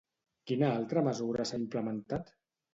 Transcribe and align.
Quina 0.51 0.69
altra 0.77 1.05
mesura 1.09 1.47
s'ha 1.51 1.61
implementat? 1.67 2.37